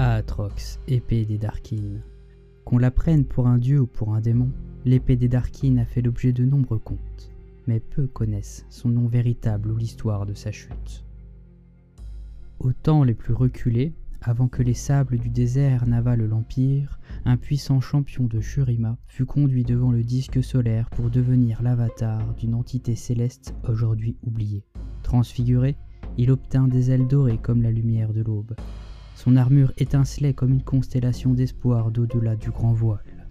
Aatrox, 0.00 0.78
épée 0.86 1.24
des 1.24 1.38
Darkins. 1.38 2.02
Qu'on 2.64 2.78
la 2.78 2.92
prenne 2.92 3.24
pour 3.24 3.48
un 3.48 3.58
dieu 3.58 3.80
ou 3.80 3.86
pour 3.88 4.14
un 4.14 4.20
démon, 4.20 4.52
l'épée 4.84 5.16
des 5.16 5.26
Darkins 5.26 5.76
a 5.78 5.84
fait 5.84 6.02
l'objet 6.02 6.32
de 6.32 6.44
nombreux 6.44 6.78
contes, 6.78 7.32
mais 7.66 7.80
peu 7.80 8.06
connaissent 8.06 8.64
son 8.68 8.90
nom 8.90 9.08
véritable 9.08 9.72
ou 9.72 9.76
l'histoire 9.76 10.24
de 10.24 10.34
sa 10.34 10.52
chute. 10.52 11.04
Au 12.60 12.72
temps 12.72 13.02
les 13.02 13.14
plus 13.14 13.34
reculés, 13.34 13.92
avant 14.20 14.46
que 14.46 14.62
les 14.62 14.72
sables 14.72 15.18
du 15.18 15.30
désert 15.30 15.84
n'avalent 15.84 16.28
l'Empire, 16.28 17.00
un 17.24 17.36
puissant 17.36 17.80
champion 17.80 18.28
de 18.28 18.40
Shurima 18.40 18.98
fut 19.08 19.26
conduit 19.26 19.64
devant 19.64 19.90
le 19.90 20.04
disque 20.04 20.44
solaire 20.44 20.90
pour 20.90 21.10
devenir 21.10 21.60
l'avatar 21.60 22.34
d'une 22.34 22.54
entité 22.54 22.94
céleste 22.94 23.52
aujourd'hui 23.68 24.16
oubliée. 24.22 24.64
Transfiguré, 25.02 25.76
il 26.16 26.30
obtint 26.30 26.68
des 26.68 26.92
ailes 26.92 27.08
dorées 27.08 27.38
comme 27.38 27.62
la 27.62 27.72
lumière 27.72 28.12
de 28.12 28.22
l'aube. 28.22 28.54
Son 29.18 29.34
armure 29.34 29.72
étincelait 29.78 30.32
comme 30.32 30.52
une 30.52 30.62
constellation 30.62 31.34
d'espoir 31.34 31.90
d'au-delà 31.90 32.36
du 32.36 32.52
grand 32.52 32.72
voile. 32.72 33.26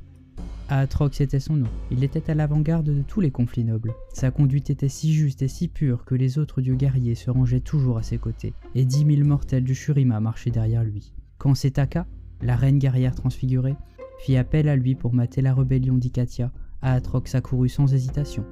Aatrox 0.68 1.22
était 1.22 1.40
son 1.40 1.56
nom. 1.56 1.70
Il 1.92 2.04
était 2.04 2.30
à 2.30 2.36
l'avant-garde 2.36 2.88
de 2.88 3.02
tous 3.04 3.22
les 3.22 3.32
conflits 3.32 3.64
nobles. 3.64 3.94
Sa 4.12 4.30
conduite 4.30 4.70
était 4.70 4.90
si 4.90 5.14
juste 5.14 5.44
et 5.44 5.48
si 5.48 5.70
pure 5.70 6.04
que 6.04 6.14
les 6.14 6.40
autres 6.40 6.60
dieux 6.60 6.76
guerriers 6.76 7.16
se 7.16 7.32
rangeaient 7.32 7.62
toujours 7.62 7.98
à 7.98 8.04
ses 8.04 8.18
côtés, 8.18 8.54
et 8.76 8.84
dix 8.84 9.06
mille 9.06 9.24
mortels 9.24 9.64
du 9.64 9.74
Shurima 9.74 10.20
marchaient 10.20 10.52
derrière 10.52 10.84
lui. 10.84 11.14
Quand 11.38 11.56
Setaka, 11.56 12.06
la 12.42 12.58
reine 12.58 12.80
guerrière 12.80 13.16
transfigurée, 13.16 13.78
fit 14.20 14.36
appel 14.36 14.68
à 14.68 14.76
lui 14.76 14.94
pour 14.94 15.14
mater 15.14 15.42
la 15.42 15.54
rébellion 15.54 15.96
d'Ikatia, 15.96 16.52
Aatrox 16.82 17.34
accourut 17.34 17.70
sans 17.70 17.94
hésitation. 17.94 18.44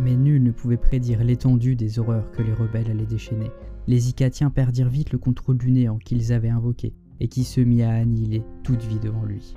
Mais 0.00 0.16
nul 0.16 0.42
ne 0.42 0.50
pouvait 0.50 0.78
prédire 0.78 1.22
l'étendue 1.22 1.76
des 1.76 2.00
horreurs 2.00 2.32
que 2.32 2.42
les 2.42 2.52
rebelles 2.52 2.90
allaient 2.90 3.06
déchaîner. 3.06 3.52
Les 3.86 4.08
Icatiens 4.08 4.50
perdirent 4.50 4.88
vite 4.88 5.12
le 5.12 5.18
contrôle 5.18 5.58
du 5.58 5.70
néant 5.70 5.98
qu'ils 5.98 6.32
avaient 6.32 6.48
invoqué, 6.48 6.94
et 7.20 7.28
qui 7.28 7.44
se 7.44 7.60
mit 7.60 7.82
à 7.82 7.92
annihiler 7.92 8.42
toute 8.62 8.82
vie 8.82 8.98
devant 8.98 9.24
lui. 9.24 9.54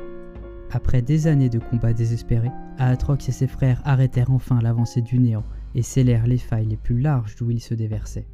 Après 0.70 1.02
des 1.02 1.28
années 1.28 1.50
de 1.50 1.60
combats 1.60 1.94
désespérés, 1.94 2.52
Aatrox 2.78 3.30
et 3.30 3.32
ses 3.32 3.48
frères 3.48 3.82
arrêtèrent 3.86 4.32
enfin 4.32 4.62
l'avancée 4.62 5.02
du 5.02 5.18
néant 5.18 5.46
et 5.76 5.82
scellèrent 5.82 6.28
les 6.28 6.38
failles 6.38 6.68
les 6.68 6.78
plus 6.78 7.00
larges 7.00 7.36
d'où 7.38 7.50
ils 7.52 7.62
se 7.62 7.74
déversaient. 7.74 8.28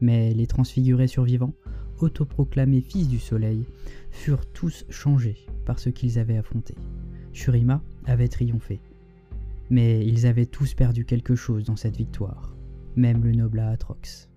Mais 0.00 0.32
les 0.32 0.46
transfigurés 0.46 1.08
survivants, 1.08 1.54
autoproclamés 1.98 2.80
fils 2.80 3.08
du 3.08 3.18
soleil, 3.18 3.66
furent 4.10 4.46
tous 4.46 4.86
changés 4.88 5.46
par 5.66 5.78
ce 5.78 5.90
qu'ils 5.90 6.18
avaient 6.18 6.38
affronté. 6.38 6.74
Shurima 7.32 7.82
avait 8.06 8.28
triomphé. 8.28 8.80
Mais 9.70 10.06
ils 10.06 10.26
avaient 10.26 10.46
tous 10.46 10.74
perdu 10.74 11.04
quelque 11.04 11.34
chose 11.34 11.64
dans 11.64 11.76
cette 11.76 11.96
victoire, 11.96 12.56
même 12.96 13.22
le 13.24 13.32
noble 13.32 13.60
Aatrox. 13.60 14.30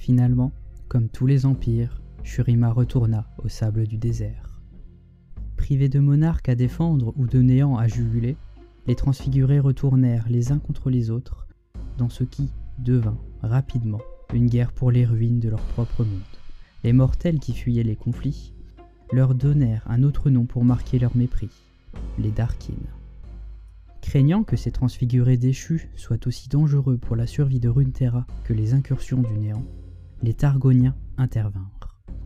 Finalement, 0.00 0.50
comme 0.88 1.10
tous 1.10 1.26
les 1.26 1.44
empires, 1.44 2.00
Shurima 2.22 2.72
retourna 2.72 3.26
au 3.44 3.48
sable 3.48 3.86
du 3.86 3.98
désert. 3.98 4.62
Privés 5.58 5.90
de 5.90 6.00
monarques 6.00 6.48
à 6.48 6.54
défendre 6.54 7.12
ou 7.18 7.26
de 7.26 7.42
néant 7.42 7.76
à 7.76 7.86
juguler, 7.86 8.38
les 8.86 8.94
transfigurés 8.94 9.60
retournèrent 9.60 10.26
les 10.30 10.52
uns 10.52 10.58
contre 10.58 10.88
les 10.88 11.10
autres 11.10 11.46
dans 11.98 12.08
ce 12.08 12.24
qui 12.24 12.50
devint 12.78 13.18
rapidement 13.42 14.00
une 14.32 14.46
guerre 14.46 14.72
pour 14.72 14.90
les 14.90 15.04
ruines 15.04 15.38
de 15.38 15.50
leur 15.50 15.60
propre 15.60 16.02
monde. 16.02 16.20
Les 16.82 16.94
mortels 16.94 17.38
qui 17.38 17.52
fuyaient 17.52 17.82
les 17.82 17.94
conflits 17.94 18.54
leur 19.12 19.34
donnèrent 19.34 19.84
un 19.86 20.02
autre 20.02 20.30
nom 20.30 20.46
pour 20.46 20.64
marquer 20.64 20.98
leur 20.98 21.14
mépris, 21.14 21.50
les 22.18 22.30
Darkins. 22.30 22.72
Craignant 24.00 24.44
que 24.44 24.56
ces 24.56 24.72
transfigurés 24.72 25.36
déchus 25.36 25.90
soient 25.94 26.26
aussi 26.26 26.48
dangereux 26.48 26.96
pour 26.96 27.16
la 27.16 27.26
survie 27.26 27.60
de 27.60 27.68
Runeterra 27.68 28.26
que 28.44 28.54
les 28.54 28.72
incursions 28.72 29.20
du 29.20 29.34
néant, 29.34 29.66
les 30.22 30.34
Targoniens 30.34 30.96
intervinrent 31.16 31.80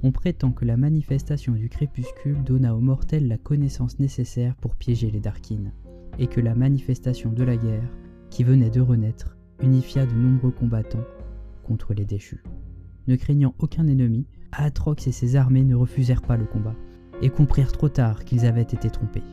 on 0.04 0.12
prétend 0.12 0.52
que 0.52 0.66
la 0.66 0.76
manifestation 0.76 1.54
du 1.54 1.70
crépuscule 1.70 2.42
donna 2.44 2.76
aux 2.76 2.80
mortels 2.80 3.26
la 3.26 3.38
connaissance 3.38 3.98
nécessaire 3.98 4.54
pour 4.56 4.76
piéger 4.76 5.10
les 5.10 5.20
Darkins, 5.20 5.72
et 6.18 6.26
que 6.26 6.42
la 6.42 6.54
manifestation 6.54 7.32
de 7.32 7.42
la 7.42 7.56
guerre, 7.56 7.90
qui 8.28 8.44
venait 8.44 8.68
de 8.68 8.82
renaître, 8.82 9.38
unifia 9.62 10.04
de 10.04 10.12
nombreux 10.12 10.50
combattants 10.50 11.06
contre 11.62 11.94
les 11.94 12.04
déchus. 12.04 12.44
Ne 13.06 13.16
craignant 13.16 13.54
aucun 13.58 13.86
ennemi, 13.86 14.26
Aatrox 14.52 15.06
et 15.06 15.12
ses 15.12 15.36
armées 15.36 15.64
ne 15.64 15.74
refusèrent 15.74 16.20
pas 16.20 16.36
le 16.36 16.44
combat, 16.44 16.76
et 17.22 17.30
comprirent 17.30 17.72
trop 17.72 17.88
tard 17.88 18.26
qu'ils 18.26 18.44
avaient 18.44 18.60
été 18.60 18.90
trompés. 18.90 19.24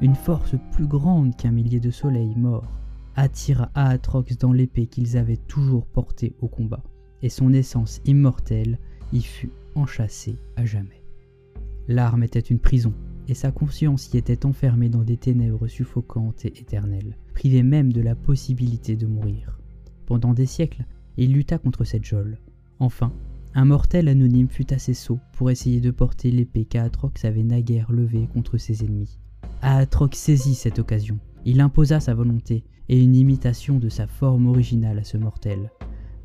Une 0.00 0.14
force 0.14 0.54
plus 0.70 0.86
grande 0.86 1.34
qu'un 1.34 1.50
millier 1.50 1.80
de 1.80 1.90
soleils 1.90 2.36
morts 2.36 2.78
attira 3.16 3.72
Aatrox 3.74 4.38
dans 4.38 4.52
l'épée 4.52 4.86
qu'ils 4.86 5.16
avaient 5.16 5.36
toujours 5.36 5.86
portée 5.86 6.36
au 6.40 6.46
combat, 6.46 6.84
et 7.24 7.30
son 7.30 7.54
essence 7.54 8.02
immortelle 8.04 8.78
y 9.14 9.22
fut 9.22 9.50
enchâssé 9.74 10.36
à 10.56 10.66
jamais. 10.66 11.02
L'arme 11.88 12.22
était 12.22 12.38
une 12.38 12.58
prison, 12.58 12.92
et 13.28 13.34
sa 13.34 13.50
conscience 13.50 14.12
y 14.12 14.18
était 14.18 14.44
enfermée 14.44 14.90
dans 14.90 15.04
des 15.04 15.16
ténèbres 15.16 15.66
suffocantes 15.66 16.44
et 16.44 16.48
éternelles, 16.48 17.16
privé 17.32 17.62
même 17.62 17.94
de 17.94 18.02
la 18.02 18.14
possibilité 18.14 18.94
de 18.94 19.06
mourir. 19.06 19.58
Pendant 20.04 20.34
des 20.34 20.44
siècles, 20.44 20.84
il 21.16 21.32
lutta 21.32 21.56
contre 21.56 21.84
cette 21.84 22.04
geôle. 22.04 22.36
Enfin, 22.78 23.10
un 23.54 23.64
mortel 23.64 24.08
anonyme 24.08 24.50
fut 24.50 24.74
assez 24.74 24.92
sot 24.92 25.18
pour 25.32 25.50
essayer 25.50 25.80
de 25.80 25.90
porter 25.90 26.30
l'épée 26.30 26.66
qu'Aatrox 26.66 27.24
avait 27.24 27.42
naguère 27.42 27.90
levée 27.90 28.28
contre 28.34 28.58
ses 28.58 28.84
ennemis. 28.84 29.18
Aatrox 29.62 30.18
saisit 30.18 30.56
cette 30.56 30.78
occasion. 30.78 31.18
Il 31.46 31.62
imposa 31.62 32.00
sa 32.00 32.12
volonté 32.12 32.64
et 32.90 33.02
une 33.02 33.16
imitation 33.16 33.78
de 33.78 33.88
sa 33.88 34.06
forme 34.06 34.46
originale 34.46 34.98
à 34.98 35.04
ce 35.04 35.16
mortel. 35.16 35.70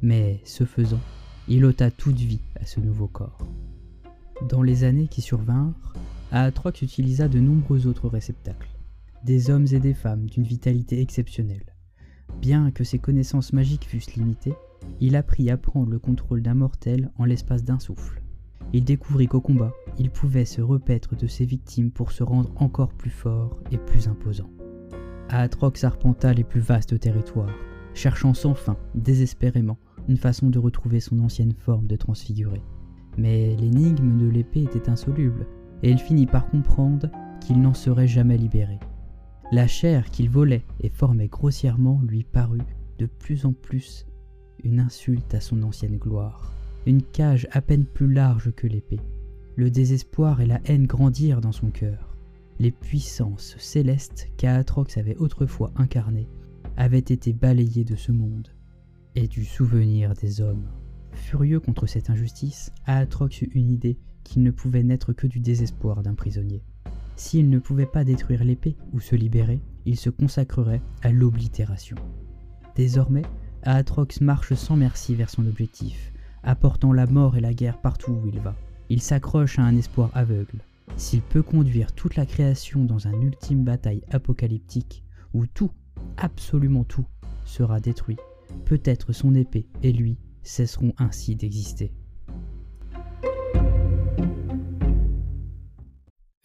Mais, 0.01 0.41
ce 0.45 0.63
faisant, 0.63 1.01
il 1.47 1.65
ôta 1.65 1.91
toute 1.91 2.17
vie 2.17 2.41
à 2.59 2.65
ce 2.65 2.79
nouveau 2.79 3.07
corps. 3.07 3.37
Dans 4.47 4.61
les 4.61 4.83
années 4.83 5.07
qui 5.07 5.21
survinrent, 5.21 5.93
Aatrox 6.31 6.81
utilisa 6.81 7.27
de 7.27 7.39
nombreux 7.39 7.87
autres 7.87 8.07
réceptacles, 8.07 8.69
des 9.23 9.49
hommes 9.49 9.67
et 9.71 9.79
des 9.79 9.93
femmes 9.93 10.27
d'une 10.27 10.43
vitalité 10.43 11.01
exceptionnelle. 11.01 11.75
Bien 12.39 12.71
que 12.71 12.83
ses 12.83 12.99
connaissances 12.99 13.51
magiques 13.51 13.87
fussent 13.87 14.15
limitées, 14.15 14.53
il 15.01 15.15
apprit 15.15 15.49
à 15.49 15.57
prendre 15.57 15.89
le 15.89 15.99
contrôle 15.99 16.41
d'un 16.41 16.53
mortel 16.53 17.11
en 17.17 17.25
l'espace 17.25 17.63
d'un 17.63 17.79
souffle. 17.79 18.21
Il 18.71 18.85
découvrit 18.85 19.27
qu'au 19.27 19.41
combat, 19.41 19.73
il 19.97 20.11
pouvait 20.11 20.45
se 20.45 20.61
repaître 20.61 21.15
de 21.15 21.27
ses 21.27 21.45
victimes 21.45 21.91
pour 21.91 22.11
se 22.11 22.23
rendre 22.23 22.51
encore 22.55 22.93
plus 22.93 23.09
fort 23.09 23.59
et 23.71 23.77
plus 23.77 24.07
imposant. 24.07 24.49
Aatrox 25.29 25.83
arpenta 25.83 26.33
les 26.33 26.43
plus 26.43 26.61
vastes 26.61 26.99
territoires, 26.99 27.55
cherchant 27.93 28.33
sans 28.33 28.53
fin, 28.53 28.77
désespérément, 28.95 29.77
une 30.09 30.17
façon 30.17 30.49
de 30.49 30.57
retrouver 30.59 30.99
son 30.99 31.19
ancienne 31.19 31.53
forme 31.53 31.87
de 31.87 31.95
transfiguré. 31.95 32.61
Mais 33.17 33.55
l'énigme 33.55 34.17
de 34.17 34.27
l'épée 34.27 34.63
était 34.63 34.89
insoluble, 34.89 35.45
et 35.83 35.91
il 35.91 35.99
finit 35.99 36.25
par 36.25 36.49
comprendre 36.49 37.09
qu'il 37.39 37.61
n'en 37.61 37.75
serait 37.75 38.07
jamais 38.07 38.37
libéré. 38.37 38.79
La 39.51 39.67
chair 39.67 40.09
qu'il 40.09 40.29
volait 40.29 40.65
et 40.81 40.89
formait 40.89 41.27
grossièrement 41.27 42.01
lui 42.07 42.23
parut 42.23 42.61
de 42.97 43.05
plus 43.05 43.45
en 43.45 43.53
plus 43.53 44.05
une 44.63 44.79
insulte 44.79 45.33
à 45.33 45.39
son 45.39 45.63
ancienne 45.63 45.97
gloire, 45.97 46.51
une 46.85 47.03
cage 47.03 47.47
à 47.51 47.61
peine 47.61 47.85
plus 47.85 48.11
large 48.11 48.51
que 48.55 48.67
l'épée. 48.67 48.99
Le 49.55 49.69
désespoir 49.69 50.41
et 50.41 50.45
la 50.45 50.59
haine 50.65 50.87
grandirent 50.87 51.41
dans 51.41 51.51
son 51.51 51.69
cœur. 51.69 52.17
Les 52.59 52.71
puissances 52.71 53.55
célestes 53.57 54.29
qu'Aatrox 54.37 54.97
avait 54.97 55.17
autrefois 55.17 55.71
incarnées 55.75 56.27
avaient 56.77 56.97
été 56.99 57.33
balayées 57.33 57.83
de 57.83 57.95
ce 57.95 58.11
monde 58.11 58.49
et 59.19 59.27
du 59.27 59.43
souvenir 59.43 60.13
des 60.13 60.39
hommes. 60.39 60.65
Furieux 61.11 61.59
contre 61.59 61.87
cette 61.87 62.09
injustice, 62.09 62.71
Aatrox 62.85 63.41
eut 63.41 63.51
une 63.53 63.69
idée 63.69 63.97
qu'il 64.23 64.43
ne 64.43 64.51
pouvait 64.51 64.83
naître 64.83 65.11
que 65.11 65.27
du 65.27 65.41
désespoir 65.41 66.03
d'un 66.03 66.13
prisonnier. 66.13 66.63
S'il 67.17 67.49
ne 67.49 67.59
pouvait 67.59 67.85
pas 67.85 68.05
détruire 68.05 68.45
l'épée 68.45 68.77
ou 68.93 69.01
se 69.01 69.17
libérer, 69.17 69.59
il 69.85 69.97
se 69.97 70.09
consacrerait 70.09 70.81
à 71.01 71.11
l'oblitération. 71.11 71.97
Désormais, 72.77 73.23
Aatrox 73.63 74.21
marche 74.21 74.53
sans 74.53 74.77
merci 74.77 75.15
vers 75.15 75.29
son 75.29 75.45
objectif, 75.45 76.13
apportant 76.43 76.93
la 76.93 77.05
mort 77.05 77.35
et 77.35 77.41
la 77.41 77.53
guerre 77.53 77.81
partout 77.81 78.11
où 78.11 78.27
il 78.27 78.39
va. 78.39 78.55
Il 78.87 79.01
s'accroche 79.01 79.59
à 79.59 79.63
un 79.63 79.75
espoir 79.75 80.11
aveugle. 80.13 80.59
S'il 80.95 81.21
peut 81.21 81.43
conduire 81.43 81.91
toute 81.91 82.15
la 82.15 82.25
création 82.25 82.85
dans 82.85 83.07
un 83.07 83.19
ultime 83.19 83.65
bataille 83.65 84.03
apocalyptique, 84.11 85.03
où 85.33 85.45
tout, 85.45 85.71
absolument 86.15 86.85
tout, 86.85 87.05
sera 87.43 87.81
détruit, 87.81 88.17
peut-être 88.65 89.13
son 89.13 89.35
épée 89.35 89.67
et 89.83 89.91
lui 89.91 90.17
cesseront 90.43 90.93
ainsi 90.97 91.35
d'exister. 91.35 91.91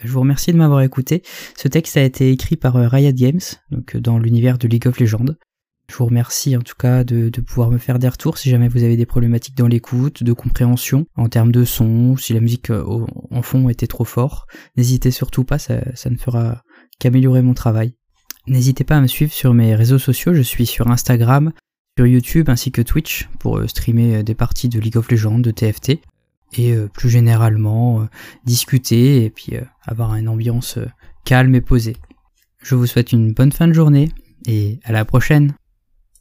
Je 0.04 0.12
vous 0.12 0.20
remercie 0.20 0.52
de 0.52 0.58
m'avoir 0.58 0.82
écouté. 0.82 1.22
Ce 1.56 1.66
texte 1.66 1.96
a 1.96 2.02
été 2.02 2.30
écrit 2.30 2.56
par 2.56 2.76
euh, 2.76 2.88
Riot 2.88 3.12
Games, 3.12 3.40
donc 3.70 3.96
euh, 3.96 4.00
dans 4.00 4.18
l'univers 4.18 4.58
de 4.58 4.68
League 4.68 4.86
of 4.86 5.00
Legends. 5.00 5.34
Je 5.90 5.96
vous 5.96 6.04
remercie 6.06 6.56
en 6.56 6.60
tout 6.60 6.74
cas 6.78 7.04
de, 7.04 7.30
pouvoir 7.40 7.70
me 7.70 7.78
faire 7.78 7.98
des 7.98 8.08
retours 8.08 8.38
si 8.38 8.48
jamais 8.50 8.68
vous 8.68 8.82
avez 8.82 8.96
des 8.96 9.06
problématiques 9.06 9.56
dans 9.56 9.66
l'écoute, 9.66 10.22
de 10.22 10.32
compréhension 10.32 11.06
en 11.14 11.28
termes 11.28 11.52
de 11.52 11.64
son, 11.64 12.16
si 12.16 12.32
la 12.32 12.40
musique 12.40 12.70
euh, 12.70 13.06
en 13.30 13.42
fond 13.42 13.68
était 13.68 13.86
trop 13.86 14.04
fort. 14.04 14.46
N'hésitez 14.76 15.10
surtout 15.10 15.44
pas, 15.44 15.58
ça, 15.58 15.80
ça 15.94 16.10
ne 16.10 16.16
fera 16.16 16.62
qu'améliorer 16.98 17.42
mon 17.42 17.54
travail. 17.54 17.94
N'hésitez 18.46 18.84
pas 18.84 18.96
à 18.96 19.00
me 19.00 19.06
suivre 19.06 19.32
sur 19.32 19.54
mes 19.54 19.74
réseaux 19.74 19.98
sociaux, 19.98 20.34
je 20.34 20.42
suis 20.42 20.66
sur 20.66 20.90
Instagram, 20.90 21.52
sur 21.96 22.06
YouTube 22.06 22.48
ainsi 22.48 22.72
que 22.72 22.82
Twitch 22.82 23.28
pour 23.38 23.58
euh, 23.58 23.66
streamer 23.68 24.16
euh, 24.16 24.22
des 24.22 24.34
parties 24.34 24.68
de 24.68 24.80
League 24.80 24.96
of 24.96 25.10
Legends, 25.10 25.38
de 25.38 25.50
TFT. 25.50 26.00
et 26.56 26.76
plus 26.92 27.10
généralement 27.10 28.06
discuter 28.44 29.24
et 29.24 29.30
puis 29.30 29.54
avoir 29.84 30.14
une 30.14 30.28
ambiance 30.28 30.78
calme 31.24 31.54
et 31.56 31.60
posée. 31.60 31.96
Je 32.62 32.76
vous 32.76 32.86
souhaite 32.86 33.10
une 33.10 33.32
bonne 33.32 33.50
fin 33.50 33.66
de 33.66 33.72
journée 33.72 34.12
et 34.46 34.78
à 34.84 34.92
la 34.92 35.04
prochaine 35.04 35.54